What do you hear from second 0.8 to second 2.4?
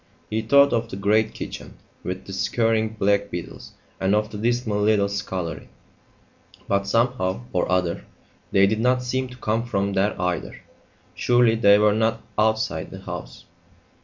the great kitchen, with the